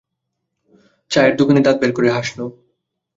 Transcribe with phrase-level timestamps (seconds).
[1.11, 2.39] চায়ের দোকানি দাঁত বের করে হাসল।